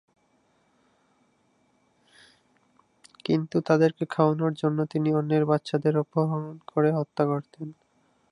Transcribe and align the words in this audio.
কিন্তু 3.25 3.57
তাদেরকে 3.61 4.03
খাওয়ানোর 4.05 4.53
জন্য 4.53 4.79
তিনি 4.85 5.09
অন্যের 5.13 5.43
বাচ্চাদের 5.45 5.93
অপহরণ 5.97 6.55
করে 6.67 6.89
হত্যা 6.91 7.23
করতেন। 7.25 7.67